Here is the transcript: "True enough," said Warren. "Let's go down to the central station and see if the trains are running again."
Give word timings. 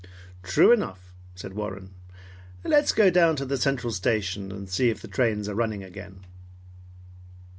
"True 0.41 0.71
enough," 0.71 1.13
said 1.35 1.53
Warren. 1.53 1.91
"Let's 2.63 2.91
go 2.91 3.11
down 3.11 3.35
to 3.35 3.45
the 3.45 3.55
central 3.55 3.93
station 3.93 4.51
and 4.51 4.67
see 4.67 4.89
if 4.89 4.99
the 4.99 5.07
trains 5.07 5.47
are 5.47 5.53
running 5.53 5.83
again." 5.83 6.21